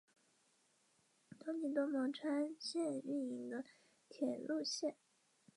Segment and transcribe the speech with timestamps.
[1.37, 3.63] 东急多摩川线营运的
[4.09, 4.97] 铁路线。